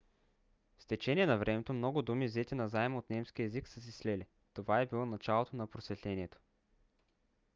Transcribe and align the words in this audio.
с 0.79 0.85
течение 0.87 1.25
на 1.27 1.37
времето 1.37 1.73
много 1.73 2.01
думи 2.01 2.25
взети 2.27 2.55
назаем 2.55 2.95
от 2.95 3.09
немския 3.09 3.45
език 3.45 3.67
са 3.67 3.81
се 3.81 3.91
слели. 3.91 4.25
това 4.53 4.81
е 4.81 4.85
било 4.85 5.05
началото 5.05 5.55
на 5.55 5.67
просветлението 5.67 6.37